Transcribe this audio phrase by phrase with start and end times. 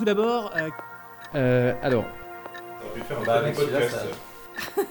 [0.00, 0.70] tout d'abord, euh,
[1.34, 4.82] Euh, alors, On aurait pu faire un Bah.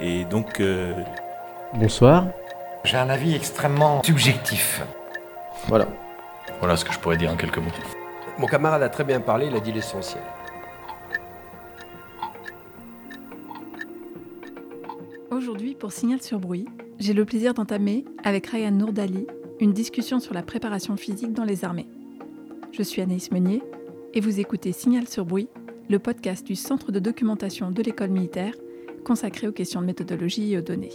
[0.00, 0.92] Et donc, euh,
[1.74, 2.28] bonsoir.
[2.84, 4.80] J'ai un avis extrêmement subjectif.
[5.66, 5.88] Voilà.
[6.60, 7.72] voilà ce que je pourrais dire en quelques mots.
[8.38, 10.22] Mon camarade a très bien parlé, il a dit l'essentiel.
[15.32, 16.66] Aujourd'hui, pour Signal sur bruit,
[17.00, 19.26] j'ai le plaisir d'entamer, avec Ryan Nourdali,
[19.58, 21.88] une discussion sur la préparation physique dans les armées.
[22.76, 23.62] Je suis Anaïs Meunier
[24.12, 25.48] et vous écoutez Signal sur bruit,
[25.88, 28.52] le podcast du Centre de documentation de l'école militaire
[29.02, 30.92] consacré aux questions de méthodologie et aux données.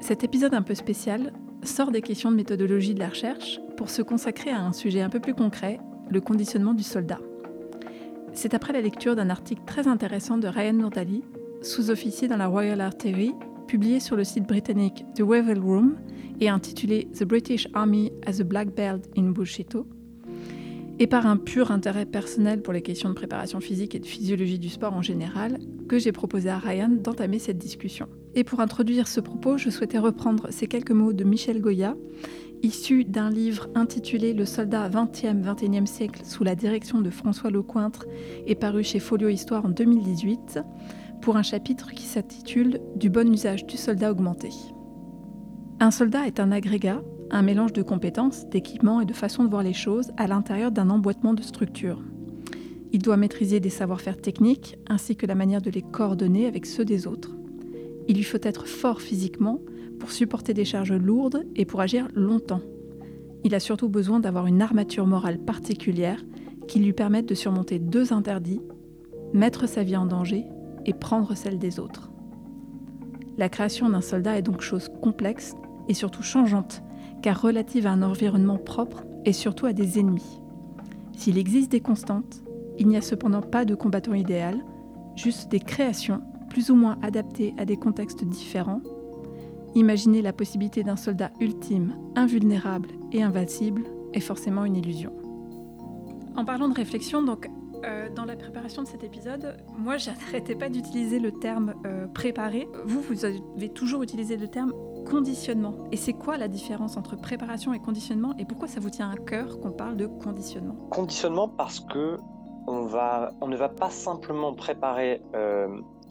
[0.00, 1.32] Cet épisode un peu spécial
[1.64, 5.08] sort des questions de méthodologie de la recherche pour se consacrer à un sujet un
[5.08, 7.18] peu plus concret, le conditionnement du soldat.
[8.32, 11.24] C'est après la lecture d'un article très intéressant de Ryan Nourdali
[11.62, 13.32] sous-officier dans la Royal Artillery,
[13.66, 15.96] publié sur le site britannique The Wavell Room
[16.38, 19.84] et intitulé The British Army as a Black Belt in Bullshito,
[20.98, 24.58] et par un pur intérêt personnel pour les questions de préparation physique et de physiologie
[24.58, 28.08] du sport en général, que j'ai proposé à Ryan d'entamer cette discussion.
[28.34, 31.96] Et pour introduire ce propos, je souhaitais reprendre ces quelques mots de Michel Goya,
[32.62, 38.06] issus d'un livre intitulé Le soldat 20e-21e siècle sous la direction de François Lecointre
[38.46, 40.60] et paru chez Folio Histoire en 2018
[41.20, 44.50] pour un chapitre qui s'intitule Du bon usage du soldat augmenté.
[45.80, 49.62] Un soldat est un agrégat, un mélange de compétences, d'équipements et de façons de voir
[49.62, 52.02] les choses à l'intérieur d'un emboîtement de structures.
[52.92, 56.84] Il doit maîtriser des savoir-faire techniques ainsi que la manière de les coordonner avec ceux
[56.84, 57.34] des autres.
[58.06, 59.60] Il lui faut être fort physiquement
[59.98, 62.60] pour supporter des charges lourdes et pour agir longtemps.
[63.44, 66.22] Il a surtout besoin d'avoir une armature morale particulière
[66.68, 68.60] qui lui permette de surmonter deux interdits,
[69.32, 70.44] mettre sa vie en danger
[70.84, 72.10] et prendre celle des autres.
[73.38, 75.54] La création d'un soldat est donc chose complexe
[75.88, 76.82] et surtout changeante,
[77.22, 80.40] car relative à un environnement propre et surtout à des ennemis.
[81.16, 82.42] S'il existe des constantes,
[82.78, 84.58] il n'y a cependant pas de combattant idéal,
[85.14, 88.80] juste des créations plus ou moins adaptées à des contextes différents.
[89.74, 95.12] Imaginer la possibilité d'un soldat ultime, invulnérable et invincible est forcément une illusion.
[96.36, 97.48] En parlant de réflexion, donc
[97.84, 102.06] euh, dans la préparation de cet épisode, moi, je n'arrêtais pas d'utiliser le terme euh,
[102.06, 102.68] préparé.
[102.84, 104.72] Vous, vous avez toujours utilisé le terme
[105.04, 105.74] conditionnement.
[105.92, 109.16] Et c'est quoi la différence entre préparation et conditionnement Et pourquoi ça vous tient à
[109.16, 110.74] cœur qu'on parle de conditionnement?
[110.90, 112.18] Conditionnement parce que
[112.66, 115.68] on, va, on ne va pas simplement préparer euh,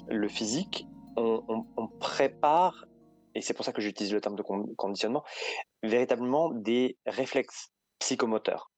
[0.10, 1.66] le physique, on,
[2.00, 2.86] prépare,
[3.36, 5.24] et c'est pour ça que j'utilise le terme de conditionnement,
[5.84, 8.72] véritablement des réflexes psychomoteurs.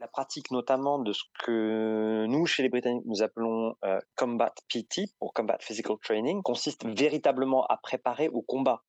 [0.00, 5.06] La pratique notamment de ce que nous, chez les Britanniques, nous appelons euh, Combat PT,
[5.18, 8.82] pour Combat Physical Training, consiste véritablement à préparer au combat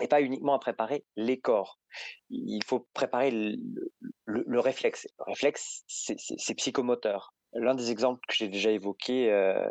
[0.00, 1.78] et pas uniquement à préparer les corps.
[2.30, 3.92] Il faut préparer le,
[4.24, 5.06] le, le réflexe.
[5.18, 7.34] Le réflexe, c'est psychomoteur.
[7.54, 9.68] L'un des exemples que j'ai déjà évoqué euh,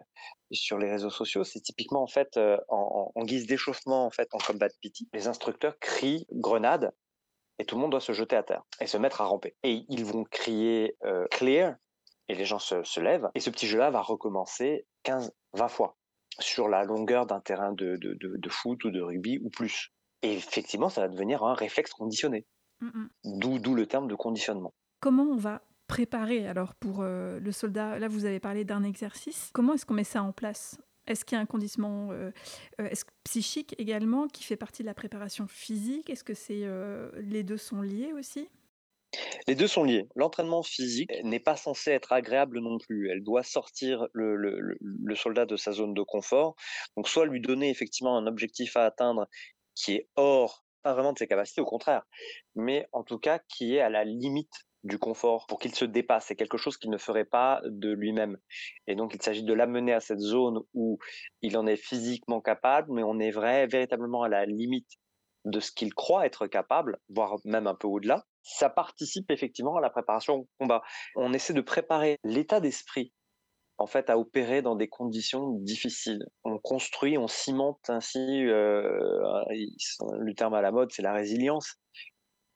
[0.52, 4.38] sur les réseaux sociaux, c'est typiquement en fait euh, en, guise d'échauffement en fait en
[4.38, 6.92] combat PT, les instructeurs crient grenade
[7.58, 9.56] et tout le monde doit se jeter à terre et se mettre à ramper.
[9.64, 11.76] Et ils vont crier euh, clear
[12.28, 15.98] et les gens se, lèvent et ce petit jeu-là va recommencer 15, 20 fois
[16.40, 19.92] sur la longueur d'un terrain de, de, de, de, foot ou de rugby ou plus.
[20.24, 22.46] Et effectivement, ça va devenir un réflexe conditionné.
[22.82, 23.59] Mm -hmm.
[23.59, 24.74] D'où le terme de conditionnement.
[25.00, 28.00] Comment on va préparer alors pour euh, le soldat?
[28.00, 29.50] Là, vous avez parlé d'un exercice.
[29.54, 30.78] Comment est-ce qu'on met ça en place?
[31.08, 32.31] Est-ce qu'il y a un conditionnement euh,
[32.80, 32.90] euh,
[33.24, 36.10] psychique également qui fait partie de la préparation physique?
[36.10, 38.48] Est-ce que c'est euh, les deux sont liés aussi?
[39.48, 40.08] Les deux sont liés.
[40.16, 43.10] L'entraînement physique n'est pas censé être agréable non plus.
[43.10, 46.56] Elle doit sortir le, le, le, soldat de sa zone de confort.
[46.96, 49.28] Donc, soit lui donner effectivement un objectif à atteindre
[49.76, 52.04] qui est hors, pas vraiment de ses capacités, au contraire,
[52.56, 56.26] mais en tout cas qui est à la limite du confort pour qu'il se dépasse.
[56.28, 58.38] C'est quelque chose qu'il ne ferait pas de lui-même.
[58.88, 60.98] Et donc, il s'agit de l'amener à cette zone où
[61.42, 64.90] il en est physiquement capable, mais on est vrai, véritablement à la limite
[65.46, 68.26] de ce qu'il croit être capable, voire même un peu au-delà.
[68.44, 70.81] Ça participe effectivement à la préparation au combat.
[71.16, 73.13] On essaie de préparer l'état d'esprit
[73.81, 76.24] en fait à opérer dans des conditions difficiles.
[76.44, 79.44] On construit, on cimente ainsi, euh,
[80.19, 81.75] le terme à la mode, c'est la résilience.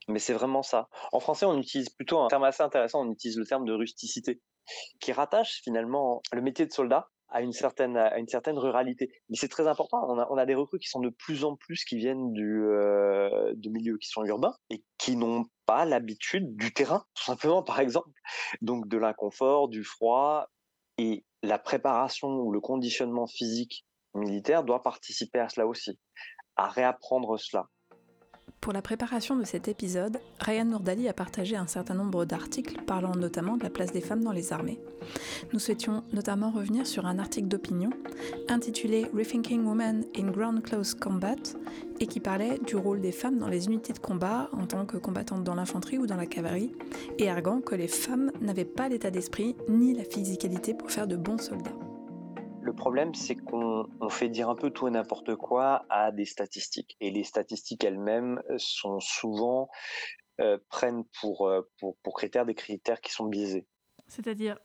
[0.07, 0.87] Mais c'est vraiment ça.
[1.11, 4.39] En français, on utilise plutôt un terme assez intéressant, on utilise le terme de rusticité,
[4.99, 7.97] qui rattache finalement le métier de soldat à une certaine,
[8.57, 9.09] ruralité.
[9.29, 11.97] Mais c'est très important, on a, des recrues qui sont de plus en plus qui
[11.97, 17.23] viennent euh, de milieux qui sont urbains et qui n'ont pas l'habitude du terrain, tout
[17.23, 18.11] simplement, par exemple.
[18.61, 20.47] Donc de l'inconfort, du froid,
[20.97, 25.99] et la préparation ou le conditionnement physique militaire doit participer à cela aussi,
[26.55, 27.67] à réapprendre cela.
[28.61, 33.15] Pour la préparation de cet épisode, Ryan Nourdali a partagé un certain nombre d'articles parlant
[33.15, 34.79] notamment de la place des femmes dans les armées.
[35.53, 37.91] Nous souhaitions notamment revenir sur un article d'opinion
[38.49, 41.35] intitulé Rethinking Women in Ground Close Combat
[41.99, 44.97] et qui parlait du rôle des femmes dans les unités de combat en tant que
[44.97, 46.73] combattantes dans l'infanterie ou dans la cavalerie
[47.19, 51.15] et arguant que les femmes n'avaient pas l'état d'esprit ni la physicalité pour faire de
[51.15, 51.84] bons soldats.
[52.65, 56.97] Le problème, c'est qu'on fait dire un peu tout et n'importe quoi à des statistiques.
[56.99, 59.69] Et les statistiques elles-mêmes sont souvent
[60.41, 63.67] euh, prennent pour, euh, pour, pour critères des critères qui sont biaisés.
[64.07, 64.57] C'est-à-dire?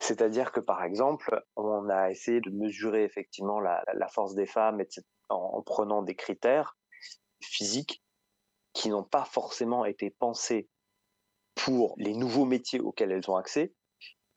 [0.00, 4.80] C'est-à-dire que par exemple, on a essayé de mesurer effectivement la, la force des femmes
[4.80, 6.78] etc., en, en prenant des critères
[7.42, 8.02] physiques
[8.72, 10.70] qui n'ont pas forcément été pensés
[11.54, 13.74] pour les nouveaux métiers auxquels elles ont accès,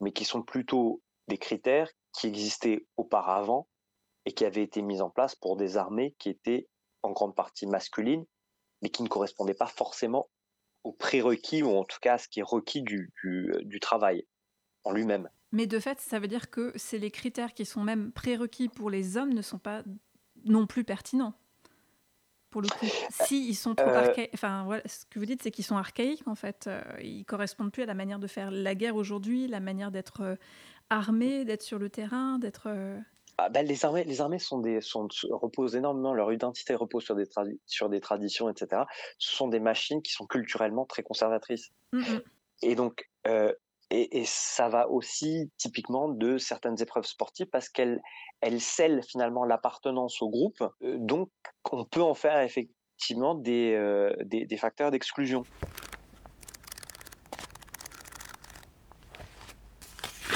[0.00, 3.68] mais qui sont plutôt des critères qui existaient auparavant
[4.26, 6.68] et qui avaient été mis en place pour des armées qui étaient
[7.02, 8.26] en grande partie masculines,
[8.82, 10.28] mais qui ne correspondaient pas forcément
[10.84, 14.26] aux prérequis ou en tout cas à ce qui est requis du, du, du travail
[14.84, 15.28] en lui-même.
[15.52, 18.88] Mais de fait, ça veut dire que c'est les critères qui sont même prérequis pour
[18.88, 19.82] les hommes ne sont pas
[20.44, 21.34] non plus pertinents.
[22.50, 25.42] Pour le coup, si ils sont trop Euh, archaïques, enfin voilà, ce que vous dites,
[25.42, 26.66] c'est qu'ils sont archaïques en fait.
[26.66, 30.36] Euh, ils correspondent plus à la manière de faire la guerre aujourd'hui, la manière d'être
[30.90, 32.68] euh, armé, d'être sur le terrain, d'être.
[32.68, 32.98] euh,
[33.38, 37.14] Ah, ben, les armées, les armées sont des, sont, reposent énormément, leur identité repose sur
[37.14, 37.24] des,
[37.66, 38.82] sur des traditions, etc.
[39.18, 41.70] Ce sont des machines qui sont culturellement très conservatrices.
[42.62, 43.52] Et donc, euh,
[43.90, 48.00] et, et ça va aussi typiquement de certaines épreuves sportives parce qu'elles
[48.42, 50.62] elles scellent finalement l'appartenance au groupe.
[50.82, 51.30] Euh, donc,
[51.72, 55.42] on peut en faire effectivement des, euh, des, des facteurs d'exclusion.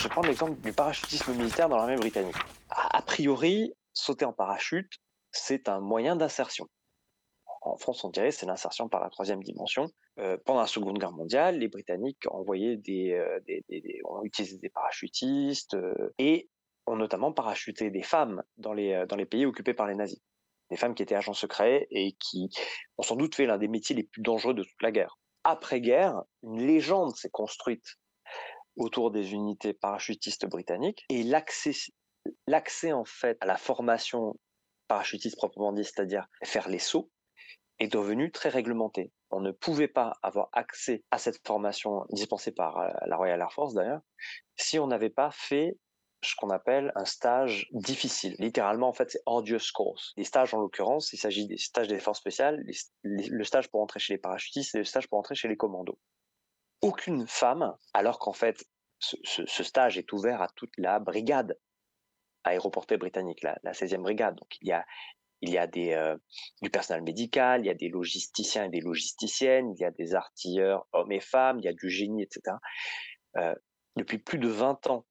[0.04, 2.36] Vais prendre l'exemple du parachutisme militaire dans l'armée britannique.
[2.68, 4.92] A, priori, sauter en parachute,
[5.30, 6.68] c'est un moyen d'insertion.
[7.62, 9.86] En France, on dirait c'est l'insertion par la troisième dimension.
[10.18, 13.64] Euh, pendant la Seconde Guerre mondiale, les Britanniques envoyaient des, euh, des,
[14.04, 16.50] ont utilisé des parachutistes euh, et
[16.86, 20.20] ont notamment parachuté des femmes dans les, dans les pays occupés par les nazis.
[20.70, 22.50] Des femmes qui étaient agents secrets et qui
[22.98, 25.18] ont sans doute fait l'un des métiers les plus dangereux de toute la guerre.
[25.44, 27.96] Après-guerre, une légende s'est construite
[28.76, 34.34] autour des unités parachutistes britanniques et l'accès, en fait à la formation
[34.88, 37.10] parachutiste proprement dit, c'est-à-dire faire les sauts,
[37.78, 39.12] est devenu très réglementé.
[39.30, 43.52] On ne pouvait pas avoir accès à cette formation dispensée par euh, la Royal Air
[43.52, 44.02] Force d'ailleurs,
[44.56, 45.76] si on n'avait pas fait
[46.22, 48.34] ce qu'on appelle un stage difficile.
[48.38, 50.12] Littéralement, en fait, c'est arduous course.
[50.16, 53.68] Les stages, en l'occurrence, il s'agit des stages des forces spéciales, les- les- le stage
[53.68, 55.98] pour entrer chez les parachutistes et le stage pour entrer chez les commandos.
[56.84, 58.62] Aucune femme, alors qu'en fait,
[58.98, 61.58] ce, stage est ouvert à toute la brigade
[62.44, 64.34] aéroportée britannique, la, la 16e brigade.
[64.34, 66.14] Donc, il y a, des, euh,
[66.60, 70.14] du personnel médical, il y a des logisticiens et des logisticiennes, il y a des
[70.14, 72.58] artilleurs hommes et femmes, il y a du génie, etc.
[73.38, 73.54] Euh,
[73.96, 75.06] depuis plus de 20 ans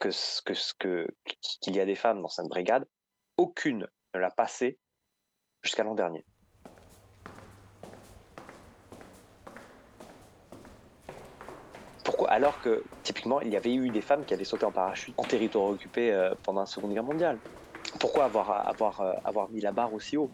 [0.00, 2.88] qu'il y a des femmes dans cette brigade,
[3.36, 4.78] aucune ne l'a passé
[5.62, 6.24] jusqu'à l'an dernier.
[12.04, 15.14] Pourquoi Alors que, typiquement, il y avait eu des femmes qui avaient sauté en parachute
[15.18, 17.40] en territoire occupé euh, pendant la Seconde Guerre mondiale.
[18.00, 20.32] Pourquoi avoir, avoir, euh, avoir mis la barre aussi haut?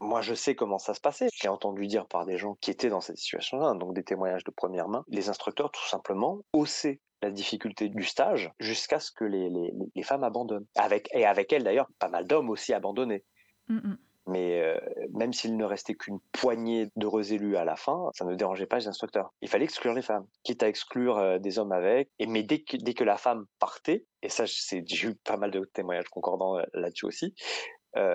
[0.00, 1.28] Moi, je sais comment ça se passait.
[1.34, 4.50] J'ai entendu dire par des gens qui étaient dans cette situation-là, donc des témoignages de
[4.50, 9.50] première main, les instructeurs, tout simplement, haussaient la difficulté du stage jusqu'à ce que les,
[9.50, 10.66] les, les femmes abandonnent.
[10.74, 13.24] Avec, et avec elles, d'ailleurs, pas mal d'hommes aussi abandonnés.
[13.68, 13.98] Mm, mm.
[14.26, 14.76] Mais euh,
[15.12, 18.78] même s'il ne restait qu'une poignée d'heureux élus à la fin, ça ne dérangeait pas
[18.78, 19.32] les instructeurs.
[19.40, 22.10] Il fallait exclure les femmes, quitte à exclure euh, des hommes avec.
[22.18, 25.52] Et mais dès que, dès que la femme partait, et ça j'ai eu pas mal
[25.52, 27.34] de témoignages concordants euh, là-dessus aussi,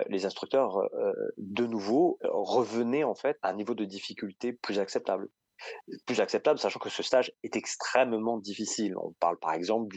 [0.10, 0.78] les instructeurs
[1.38, 5.28] de nouveau revenaient en fait à un niveau de difficulté plus acceptable.
[6.06, 8.96] Plus acceptable, sachant que ce stage est extrêmement difficile.
[8.96, 9.96] On parle par exemple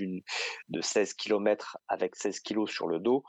[0.71, 3.25] de 16 km avec 16 kilos sur le dos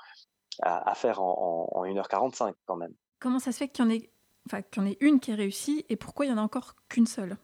[0.61, 2.93] à, à faire en, en, en 1h45 quand même.
[3.19, 4.09] Comment ça se fait qu'il y en ait,
[4.47, 6.41] enfin, qu'il y en ait une qui ait réussi et pourquoi il y en a
[6.41, 7.37] encore qu'une seule?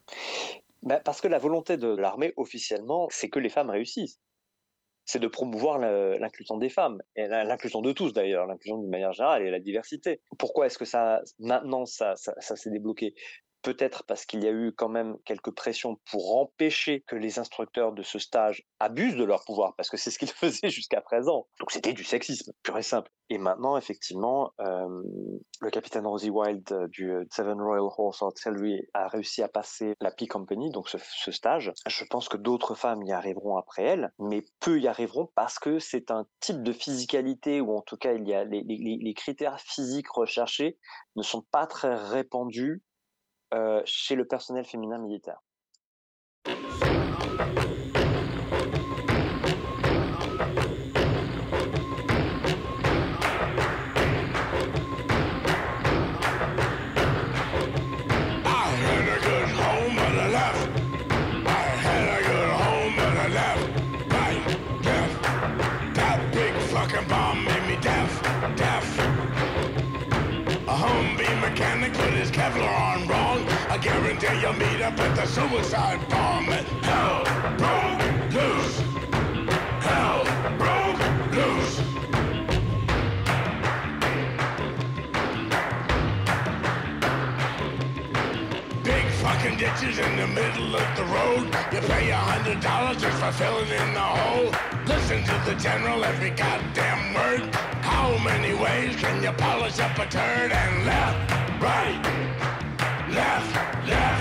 [0.83, 4.19] Ben, parce que la volonté de l'armée officiellement, c'est que les femmes réussissent.
[5.05, 9.41] C'est de promouvoir l'inclusion des femmes, et l'inclusion de tous d'ailleurs, l'inclusion d'une manière générale
[9.41, 10.21] et la diversité.
[10.37, 13.15] Pourquoi est-ce que ça, maintenant, ça, ça, ça s'est débloqué?
[13.61, 17.93] Peut-être parce qu'il y a eu quand même quelques pressions pour empêcher que les instructeurs
[17.93, 21.47] de ce stage abusent de leur pouvoir, parce que c'est ce qu'ils faisaient jusqu'à présent.
[21.59, 23.11] Donc c'était du sexisme, pur et simple.
[23.31, 25.03] Et maintenant, effectivement, euh,
[25.61, 29.93] le capitaine Rosie Wild euh, du euh, Seven Royal Horse Artillery a réussi à passer
[30.01, 31.71] la P Company, donc ce, stage.
[31.87, 35.79] Je pense que d'autres femmes y arriveront après elle, mais peu y arriveront parce que
[35.79, 40.09] c'est un type de physicalité, ou en tout cas, il y a les, critères physiques
[40.09, 40.77] recherchés
[41.15, 42.81] ne sont pas très répandus
[43.85, 45.41] chez le personnel féminin militaire.
[74.39, 76.49] You'll meet up at the suicide bomb.
[76.49, 77.23] and hell
[77.57, 78.77] broke loose.
[79.87, 80.23] Hell
[80.61, 81.01] broke
[81.37, 81.77] loose.
[88.83, 91.45] Big fucking ditches in the middle of the road.
[91.73, 94.51] You pay a hundred dollars just for filling in the hole.
[94.85, 97.55] Listen to the general every goddamn word.
[97.81, 101.31] How many ways can you polish up a turd and left?
[101.61, 102.01] right,
[103.09, 104.20] left, left,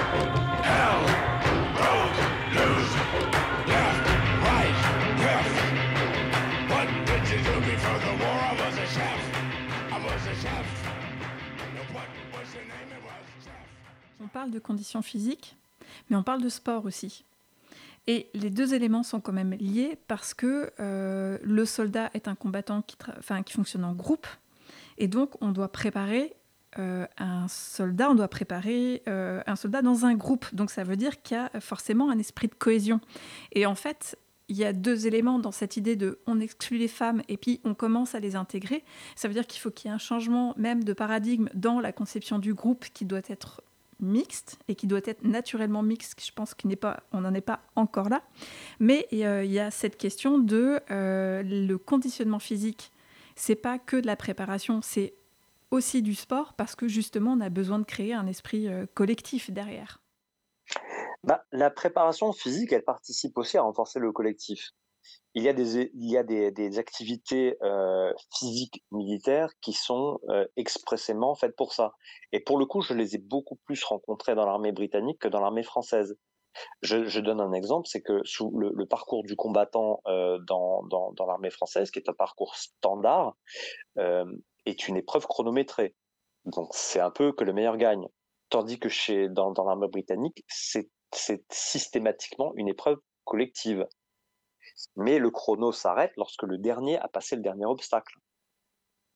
[14.19, 15.55] On parle de conditions physiques,
[16.09, 17.23] mais on parle de sport aussi.
[18.07, 22.35] Et les deux éléments sont quand même liés parce que euh, le soldat est un
[22.35, 24.27] combattant qui, enfin, qui fonctionne en groupe.
[24.97, 26.35] Et donc, on doit préparer
[26.79, 30.45] euh, un soldat, on doit préparer euh, un soldat dans un groupe.
[30.53, 32.99] Donc, ça veut dire qu'il y a forcément un esprit de cohésion.
[33.51, 34.17] Et en fait,
[34.51, 37.61] il y a deux éléments dans cette idée de on exclut les femmes et puis
[37.63, 38.83] on commence à les intégrer.
[39.15, 41.93] Ça veut dire qu'il faut qu'il y ait un changement même de paradigme dans la
[41.93, 43.61] conception du groupe qui doit être
[44.01, 46.21] mixte et qui doit être naturellement mixte.
[46.21, 48.23] Je pense qu'on n'en est pas encore là.
[48.81, 52.91] Mais euh, il y a cette question de euh, le conditionnement physique.
[53.37, 55.13] C'est pas que de la préparation, c'est
[55.69, 59.49] aussi du sport parce que justement on a besoin de créer un esprit euh, collectif
[59.49, 60.01] derrière.
[61.23, 64.71] Bah, la préparation physique, elle participe aussi à renforcer le collectif.
[65.33, 65.53] Il y a
[66.23, 71.93] des, activités euh, physiques militaires qui sont euh, expressément faites pour ça.
[72.31, 75.39] Et pour le coup, je les ai beaucoup plus rencontrées dans l'armée britannique que dans
[75.39, 76.17] l'armée française.
[76.81, 78.21] Je, donne un exemple, c'est que
[78.57, 83.37] le, parcours du combattant euh, dans, l'armée française, qui est un parcours standard,
[84.65, 85.95] est une épreuve chronométrée.
[86.45, 88.05] Donc c'est un peu que le meilleur gagne.
[88.49, 93.85] Tandis que chez dans l'armée britannique, c'est c'est systématiquement une épreuve collective.
[94.95, 98.15] Mais le chrono s'arrête lorsque le dernier a passé le dernier obstacle.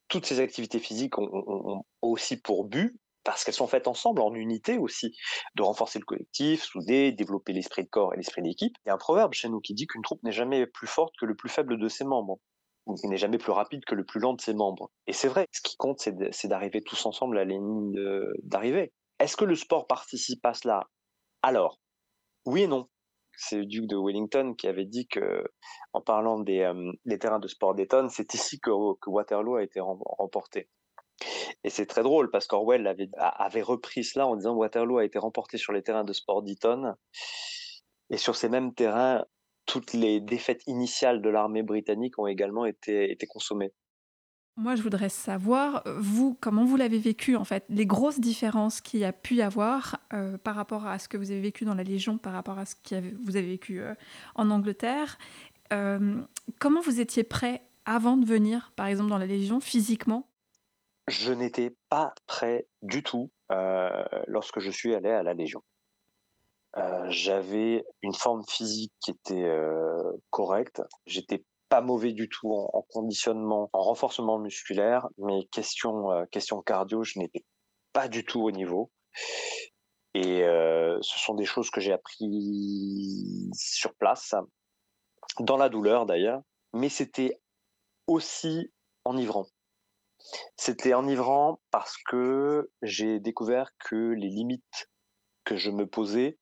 [0.08, 4.78] Toutes ces activités physiques ont, aussi pour but, parce qu'elles sont faites ensemble, en unité
[4.78, 5.18] aussi,
[5.56, 8.76] de renforcer le collectif, souder, développer l'esprit de corps et l'esprit d'équipe.
[8.86, 11.16] Il y a un proverbe chez nous qui dit qu'une troupe n'est jamais plus forte
[11.20, 12.40] que le plus faible de ses membres,
[12.86, 14.92] ou n'est jamais plus rapide que le plus lent de ses membres.
[15.08, 17.96] Et c'est vrai, ce qui compte, c'est d'arriver tous ensemble à la ligne
[18.44, 18.94] d'arrivée.
[19.18, 20.88] Est-ce que le sport participe à cela?
[21.42, 21.80] Alors,
[22.46, 22.88] oui et non.
[23.38, 25.44] C'est le duc de Wellington qui avait dit que,
[25.94, 28.72] en parlant des, euh, terrains de sport d'Eton, c'est ici que,
[29.08, 30.70] Waterloo a été rem- remporté.
[31.64, 35.58] Et c'est très drôle parce qu'Orwell avait, repris cela en disant Waterloo a été remporté
[35.58, 36.94] sur les terrains de sport d'Eton.
[38.10, 39.26] Et sur ces mêmes terrains,
[39.66, 43.74] toutes les défaites initiales de l'armée britannique ont également été consommées.
[44.58, 49.02] Moi, je voudrais savoir, vous, comment vous l'avez vécu, en fait, les grosses différences qu'il
[49.02, 51.76] y a pu y avoir euh, par rapport à ce que vous avez vécu dans
[51.76, 53.94] la Légion, par rapport à ce que vous avez vécu euh,
[54.36, 55.18] en Angleterre.
[55.74, 56.22] Euh,
[56.58, 60.26] comment vous étiez prêt avant de venir, par exemple, dans la Légion, physiquement?
[61.10, 65.64] Je n'étais pas prêt du tout euh, lorsque je suis allé à la Légion.
[66.78, 70.82] Euh, J'avais une forme physique qui était euh, correcte.
[71.06, 76.62] J'étais pas mauvais du tout en, en conditionnement, en renforcement musculaire, mais question euh, question
[76.62, 77.44] cardio, je n'étais
[77.94, 78.92] pas du tout au niveau.
[80.14, 84.34] Et euh, ce sont des choses que j'ai appris sur place,
[85.40, 86.42] dans la douleur d'ailleurs,
[86.74, 87.42] mais c'était
[88.08, 88.72] aussi
[89.04, 89.48] enivrant.
[90.58, 94.90] C'était enivrant parce que j'ai découvert que les limites
[95.44, 96.38] que je me posais,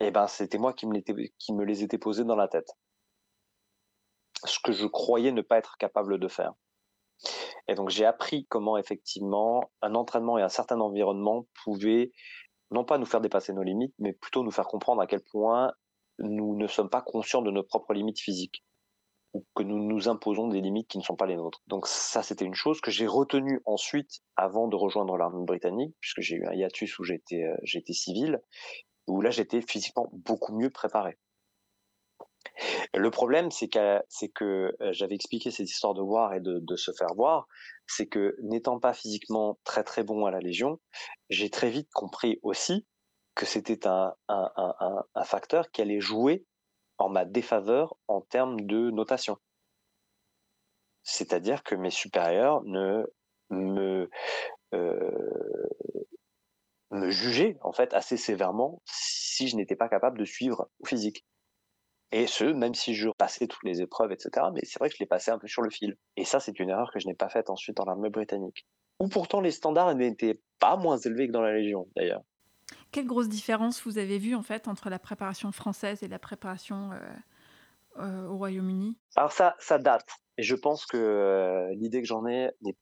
[0.00, 1.00] eh ben, c'était moi qui me,
[1.38, 2.70] qui me les étais posées dans la tête.
[4.44, 6.52] Ce que je croyais ne pas être capable de faire.
[7.68, 12.12] Et donc, j'ai appris comment, effectivement, un entraînement et un certain environnement pouvaient
[12.70, 15.72] non pas nous faire dépasser nos limites, mais plutôt nous faire comprendre à quel point
[16.18, 18.64] nous ne sommes pas conscients de nos propres limites physiques.
[19.32, 21.60] ou que nous nous imposons des limites qui ne sont pas les nôtres.
[21.66, 26.20] Donc ça, c'était une chose que j'ai retenue ensuite avant de rejoindre l'armée britannique, puisque
[26.20, 28.40] j'ai eu un hiatus où j'étais euh, civil,
[29.08, 31.18] où là j'étais physiquement beaucoup mieux préparé.
[32.94, 34.02] Le problème, c'est que,
[34.44, 37.46] euh, j'avais expliqué cette histoire de voir et de, se faire voir,
[37.86, 40.80] c'est que n'étant pas physiquement très très bon à la Légion,
[41.30, 42.86] j'ai très vite compris aussi
[43.34, 44.14] que c'était un
[45.24, 46.44] facteur qui allait jouer
[46.98, 49.38] en ma défaveur en termes de notation.
[51.02, 53.04] C'est-à-dire que mes supérieurs ne
[53.50, 54.10] me,
[54.74, 55.68] euh,
[56.90, 61.24] me jugeaient en fait assez sévèrement si je n'étais pas capable de suivre au physique.
[62.16, 64.46] Et ce, même si je passais toutes les épreuves, etc.
[64.54, 65.96] Mais c'est vrai que je les passais un peu sur le fil.
[66.16, 68.64] Et ça, c'est une erreur que je n'ai pas faite ensuite dans l'armée britannique.
[69.00, 72.22] Où pourtant les standards n'étaient pas moins élevés que dans la Légion, d'ailleurs.
[72.92, 76.92] Quelle grosse différence vous avez vue en fait entre la préparation française et la préparation
[76.92, 76.98] euh,
[77.98, 78.96] euh, au Royaume-Uni?
[79.16, 80.08] Alors ça, ça date.
[80.38, 82.76] Et je pense que euh, l'idée que j'en ai n'est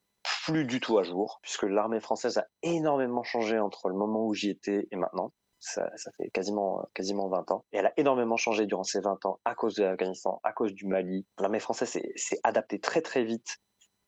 [0.45, 4.35] plus du tout à jour, puisque l'armée française a énormément changé entre le moment où
[4.35, 5.33] j'y étais et maintenant.
[5.65, 7.65] Ça, fait quasiment quasiment 20 ans.
[7.73, 10.75] Et elle a énormément changé durant ces 20 ans à cause de l'Afghanistan, à cause
[10.75, 11.25] du Mali.
[11.39, 13.59] L'armée française s'est adaptée très très vite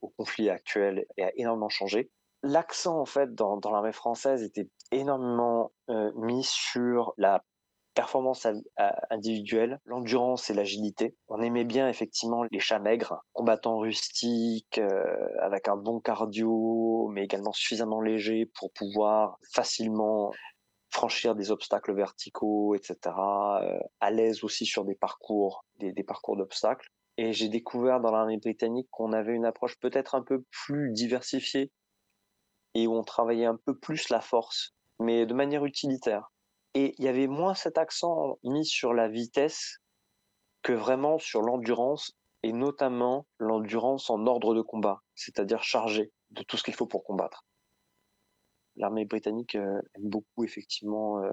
[0.01, 2.11] au conflit actuel et a énormément changé
[2.45, 7.43] l'accent en fait dans, dans l'armée française était énormément euh, mis sur la
[7.95, 8.47] performance
[9.11, 11.17] individuelle, l'endurance et l'agilité.
[11.29, 17.23] On aimait bien effectivement les chats maigres, combattants rustiques, euh, avec un bon cardio, mais
[17.23, 20.33] également suffisamment légers pour pouvoir facilement
[20.95, 22.97] franchir des obstacles verticaux, etc.
[23.63, 26.89] Euh, à l'aise aussi sur des parcours, des, des parcours d'obstacles.
[27.17, 31.71] Et j'ai découvert dans l'armée britannique qu'on avait une approche peut-être un peu plus diversifiée
[32.75, 36.31] et où on travaillait un peu plus la force, mais de manière utilitaire.
[36.75, 39.79] Et il y avait moins cet accent mis sur la vitesse
[40.63, 46.57] que vraiment sur l'endurance, et notamment l'endurance en ordre de combat, c'est-à-dire chargé de tout
[46.57, 47.45] ce qu'il faut pour combattre.
[48.77, 51.31] L'armée britannique euh, aime beaucoup effectivement euh,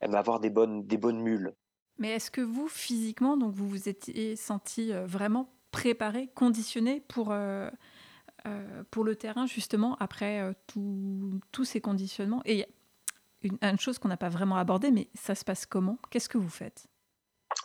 [0.00, 1.54] aime avoir des bonnes des bonnes mules.
[1.98, 7.32] Mais est-ce que vous physiquement donc vous vous étiez senti euh, vraiment préparé, conditionné pour
[7.32, 7.70] euh,
[8.92, 12.42] pour le terrain, justement, après euh, tous ces conditionnements?
[12.44, 12.64] Et
[13.42, 15.98] une, une chose qu'on n'a pas vraiment abordée, mais ça se passe comment?
[16.10, 16.86] Qu'est-ce que vous faites?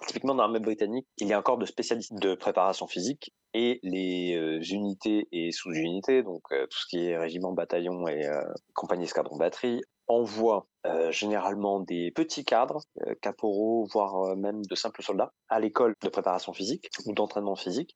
[0.07, 4.35] Typiquement dans l'armée britannique, il y a encore de spécialistes de préparation physique et les
[4.35, 9.05] euh, unités et sous-unités, donc euh, tout ce qui est régiment, bataillon et euh, compagnie
[9.05, 10.67] escadron batterie, envoient
[11.11, 12.81] généralement des petits cadres,
[13.21, 17.95] caporaux, voire même de simples soldats, à l'école de préparation physique ou d'entraînement physique,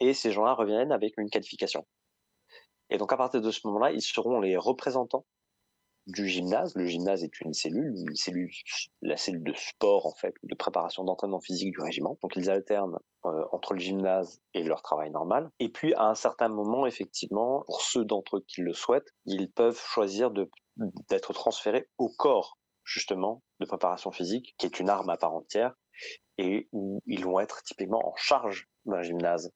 [0.00, 1.86] et ces gens-là reviennent avec une qualification.
[2.90, 5.24] Et donc à partir de ce moment-là, ils seront les représentants
[6.06, 6.74] du gymnase.
[6.74, 7.94] Le gymnase est une cellule,
[9.02, 12.18] la cellule de sport en fait, de préparation d'entraînement physique du régiment.
[12.22, 15.50] Donc ils alternent euh, entre le gymnase et leur travail normal.
[15.58, 19.50] Et puis à un certain moment, effectivement, pour ceux d'entre eux qui le souhaitent, ils
[19.50, 25.16] peuvent choisir d'être transférés au corps justement de préparation physique, qui est une arme à
[25.16, 25.74] part entière,
[26.38, 29.50] et où ils vont être typiquement en charge d'un gymnase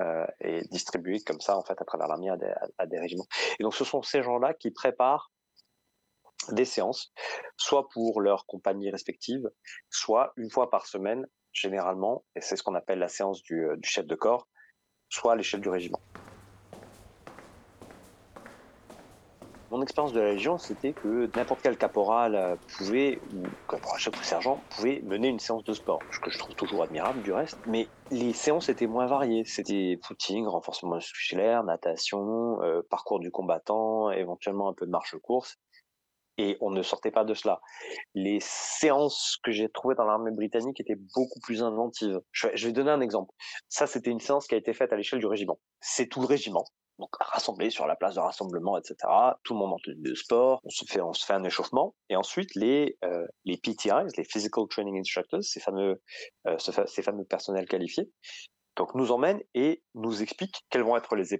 [0.00, 2.38] euh, et distribués comme ça en fait à travers l'armée à,
[2.78, 3.26] à, des régiments.
[3.60, 5.30] Et donc ce sont ces gens-là qui préparent
[6.50, 7.12] des séances,
[7.56, 9.48] soit pour leurs compagnies respectives,
[9.90, 13.76] soit une fois par semaine, généralement, et c'est ce qu'on appelle la séance du, euh,
[13.82, 14.48] chef de corps,
[15.08, 16.02] soit à l'échelle du régiment.
[19.70, 24.20] Mon expérience de la Légion, c'était que n'importe quel caporal euh, pouvait, ou caporal chef
[24.20, 27.32] ou sergent, pouvait mener une séance de sport, ce que je trouve toujours admirable du
[27.32, 27.58] reste.
[27.64, 29.44] Mais les séances étaient moins variées.
[29.46, 35.56] C'était footing, renforcement musculaire, natation, euh, parcours du combattant, éventuellement un peu de marche-course.
[36.42, 37.60] Et on ne sortait pas de cela.
[38.16, 42.20] Les séances que j'ai trouvées dans l'armée britannique étaient beaucoup plus inventives.
[42.32, 43.32] Je vais, donner un exemple.
[43.68, 45.60] Ça, c'était une séance qui a été faite à l'échelle du régiment.
[45.80, 46.64] C'est tout le régiment
[46.98, 48.96] donc rassemblés sur la place de rassemblement, etc.
[49.44, 51.94] Tout le monde en tenue de sport, on se fait, on se fait un échauffement,
[52.10, 56.02] et ensuite les euh, les PTIs, les Physical Training Instructors, ces fameux
[56.46, 58.10] euh, ces fameux personnels qualifiés,
[58.76, 61.34] donc nous emmènent et nous expliquent quelles vont être les,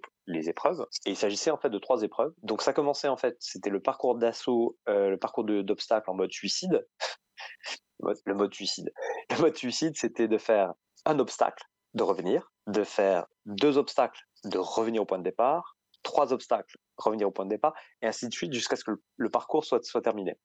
[0.48, 0.86] épreuves.
[1.06, 2.32] Et il s'agissait en fait de trois épreuves.
[2.42, 6.32] Donc ça commençait en fait, c'était le parcours d'assaut, euh, le parcours d'obstacle en mode
[6.32, 6.86] suicide.
[8.26, 8.92] le mode suicide.
[9.30, 10.74] Le mode suicide, c'était de faire
[11.06, 11.64] un obstacle,
[11.94, 17.28] de revenir, de faire deux obstacles, de revenir au point de départ, trois obstacles, revenir
[17.28, 20.36] au point de départ, et ainsi de suite jusqu'à ce que le, parcours soit terminé.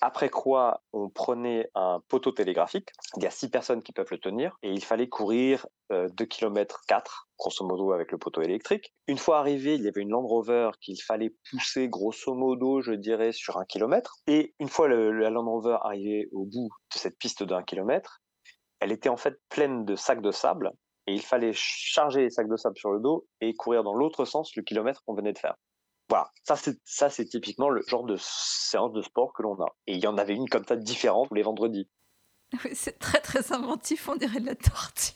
[0.00, 2.90] Après quoi, on prenait un poteau télégraphique.
[3.16, 6.24] Il y a six personnes qui peuvent le tenir et il fallait courir euh, 2
[6.26, 8.92] km 4, grosso modo, avec le poteau électrique.
[9.06, 12.92] Une fois arrivé, il y avait une Land Rover qu'il fallait pousser, grosso modo, je
[12.92, 14.16] dirais, sur un kilomètre.
[14.26, 18.20] Et une fois la Land Rover arrivée au bout de cette piste d'un kilomètre,
[18.80, 20.72] elle était en fait pleine de sacs de sable
[21.06, 24.24] et il fallait charger les sacs de sable sur le dos et courir dans l'autre
[24.24, 25.54] sens le kilomètre qu'on venait de faire.
[26.08, 29.74] Voilà, ça c'est ça c'est typiquement le genre de séance de sport que l'on a.
[29.86, 31.88] Et il y en avait une comme ça différente les vendredis.
[32.72, 35.12] c'est très très inventif, on dirait de la tortue.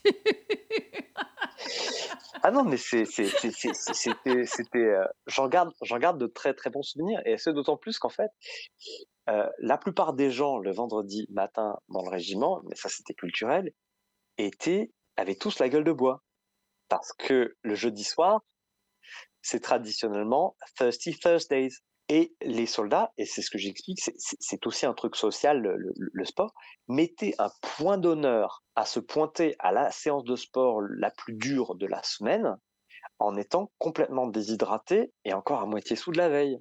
[2.42, 6.82] ah non, mais c'est c'était c'était euh, j'en garde j'en garde de très très bons
[6.82, 8.30] souvenirs et c'est d'autant plus qu'en fait
[9.28, 13.72] euh, la plupart des gens le vendredi matin dans le régiment, mais ça c'était culturel,
[14.38, 16.22] étaient avaient tous la gueule de bois
[16.88, 18.42] parce que le jeudi soir
[19.48, 21.70] c'est traditionnellement Thirsty Thursdays.
[22.10, 26.54] Et les soldats, et c'est ce que j'explique, c'est aussi un truc social, le, sport,
[26.88, 31.74] mettez un point d'honneur à se pointer à la séance de sport la plus dure
[31.74, 32.56] de la semaine
[33.18, 36.58] en étant complètement déshydraté et encore à moitié sous de la veille.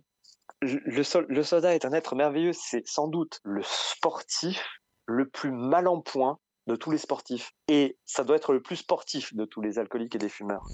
[0.61, 0.81] Le,
[1.29, 4.61] le soldat est un être merveilleux, c'est sans doute le sportif
[5.05, 7.53] le plus mal en point de tous les sportifs.
[7.69, 10.67] Et ça doit être le plus sportif de tous les alcooliques et des fumeurs.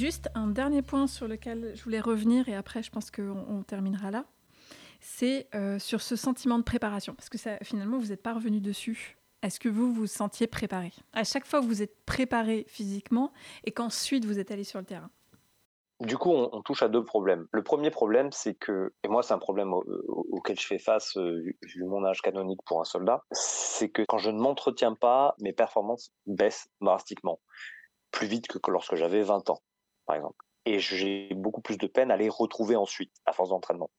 [0.00, 4.10] Juste un dernier point sur lequel je voulais revenir et après je pense qu'on terminera
[4.10, 4.24] là.
[5.02, 7.14] C'est euh, sur ce sentiment de préparation.
[7.14, 9.18] Parce que finalement, vous n'êtes pas revenu dessus.
[9.42, 10.94] Est-ce que vous vous sentiez préparé?
[11.12, 13.30] À chaque fois, vous êtes préparé physiquement
[13.64, 15.10] et qu'ensuite vous êtes allé sur le terrain?
[16.00, 17.46] Du coup, on, touche à deux problèmes.
[17.52, 21.44] Le premier problème, c'est que, et moi c'est un problème auquel je fais face euh,
[21.62, 25.52] vu mon âge canonique pour un soldat, c'est que quand je ne m'entretiens pas, mes
[25.52, 27.38] performances baissent drastiquement,
[28.12, 29.60] plus vite que lorsque j'avais 20 ans
[30.14, 30.44] exemple.
[30.66, 33.90] Et j'ai beaucoup plus de peine à les retrouver ensuite, à force d'entraînement.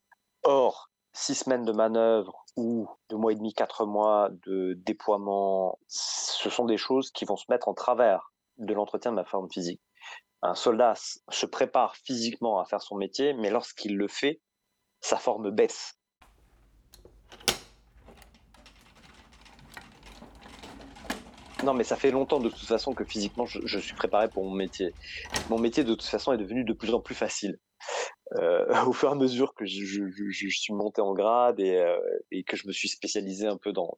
[0.43, 6.49] Or, six semaines de manœuvre ou deux mois et demi, quatre mois de déploiement, ce
[6.49, 9.81] sont des choses qui vont se mettre en travers de l'entretien de ma forme physique.
[10.41, 14.41] Un soldat se prépare physiquement à faire son métier, mais lorsqu'il le fait,
[14.99, 15.99] sa forme baisse.
[21.63, 24.55] Non, mais ça fait longtemps de toute façon que physiquement je, suis préparé pour mon
[24.55, 24.93] métier.
[25.49, 27.59] Mon métier de toute façon est devenu de plus en plus facile.
[28.39, 31.97] Euh, au fur et à mesure que je, suis monté en grade euh,
[32.31, 33.95] et, que je me suis spécialisé un peu dans,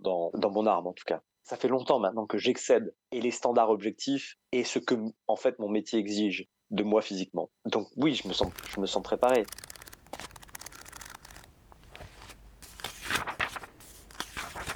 [0.52, 1.22] mon arme en tout cas.
[1.44, 4.96] Ça fait longtemps maintenant que j'excède et les standards objectifs et ce que
[5.28, 7.50] en fait mon métier exige de moi physiquement.
[7.66, 9.46] Donc oui, je me sens, je me sens préparé.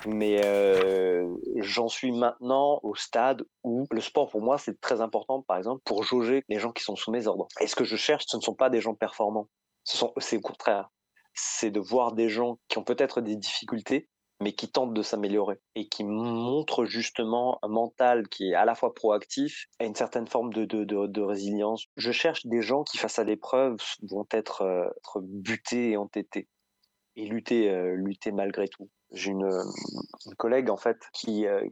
[0.08, 5.42] Mais euh, j'en suis maintenant au stade où le sport pour moi c'est très important
[5.42, 7.48] par exemple pour jauger les gens qui sont sous mes ordres.
[7.60, 9.50] Et ce que je cherche, ce ne sont pas des gens performants,
[9.84, 10.90] c'est au contraire,
[11.34, 15.60] c'est de voir des gens qui ont peut-être des difficultés mais qui tentent de s'améliorer
[15.76, 20.28] et qui montrent justement un mental qui est à la fois proactif et une certaine
[20.28, 21.86] forme de, de, de, résilience.
[21.96, 24.88] Je cherche des gens qui, face à l'épreuve, vont être, euh,
[25.22, 26.48] butés et entêtés
[27.16, 28.90] et lutter, euh, lutter malgré tout.
[29.12, 29.50] J'ai une,
[30.38, 31.64] collègue en fait qui, euh,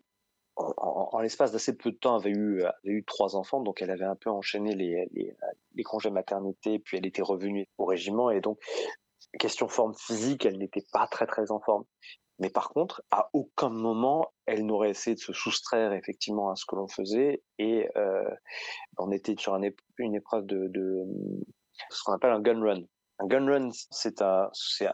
[0.55, 4.05] en, l'espace d'assez peu de temps, avait eu, avait eu trois enfants, donc elle avait
[4.05, 5.35] un peu enchaîné les, les,
[5.73, 8.59] les congés maternité, puis elle était revenue au régiment, et donc
[9.37, 11.83] question forme physique, elle n'était pas très très en forme.
[12.39, 16.65] Mais par contre, à aucun moment, elle n'aurait essayé de se soustraire effectivement à ce
[16.65, 17.41] que l'on faisait.
[17.59, 18.29] Et euh,
[18.97, 21.05] on était sur une épreuve de, de
[21.89, 22.81] ce qu'on appelle un gun run.
[23.19, 24.49] Un gun run, c'est un,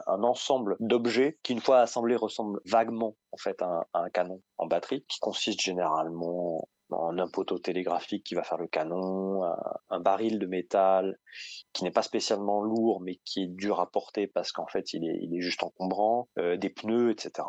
[0.07, 4.67] un ensemble d'objets qui, une fois assemblés, ressemblent vaguement en fait à un, canon en
[4.67, 9.43] batterie, qui consiste généralement en un poteau télégraphique qui va faire le canon,
[9.89, 11.17] un, baril de métal
[11.73, 15.05] qui n'est pas spécialement lourd mais qui est dur à porter parce qu'en fait il
[15.05, 17.47] est, il est juste encombrant, euh, des pneus, etc.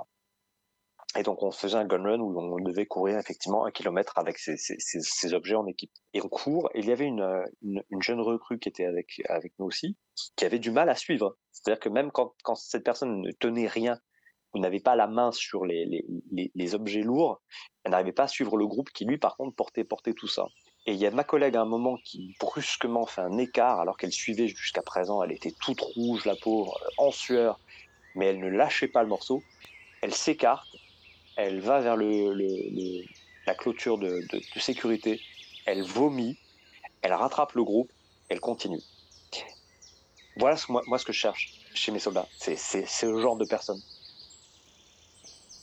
[1.16, 4.38] Et donc on faisait un gun run où on devait courir effectivement un kilomètre avec
[4.38, 5.92] ces, objets en équipe.
[6.14, 9.20] Et on court, et il y avait une, une, une, jeune recrue qui était avec,
[9.28, 9.96] avec nous aussi,
[10.36, 11.36] qui avait du mal à suivre.
[11.50, 13.98] C'est-à-dire que même quand, cette personne ne tenait rien,
[14.54, 17.42] vous n'avez pas la main sur les, les, objets lourds,
[17.84, 20.46] elle n'arrivait pas à suivre le groupe qui lui par contre portait, portait tout ça.
[20.86, 23.96] Et il y a ma collègue à un moment qui brusquement fait un écart alors
[23.96, 27.60] qu'elle suivait jusqu'à présent, elle était toute rouge la pauvre, en sueur,
[28.14, 29.42] mais elle ne lâchait pas le morceau.
[30.02, 30.66] Elle s'écarte,
[31.42, 34.24] elle va vers la clôture de,
[34.58, 35.20] sécurité,
[35.66, 36.38] elle vomit,
[37.02, 37.90] elle rattrape le groupe,
[38.28, 38.80] elle continue.
[40.36, 43.44] Voilà ce, moi, moi ce que je cherche chez mes soldats, c'est ce genre de
[43.44, 43.82] personnes.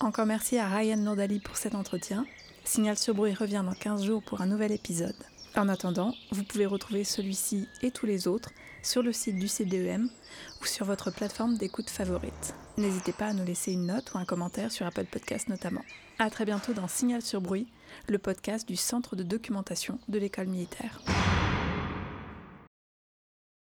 [0.02, 2.26] Encore merci à Ryan Nordali pour cet entretien.
[2.64, 5.16] Signal sur bruit revient dans 15 jours pour un nouvel épisode.
[5.56, 8.52] En attendant, vous pouvez retrouver celui-ci et tous les autres
[8.84, 10.10] sur le site du CDEM
[10.62, 12.54] ou sur votre plateforme d'écoute favorite.
[12.78, 15.84] N'hésitez pas à nous laisser une note ou un commentaire sur Apple Podcast notamment.
[16.20, 17.68] A très bientôt dans Signal sur bruit,
[18.08, 21.02] le podcast du Centre de documentation de l'école militaire.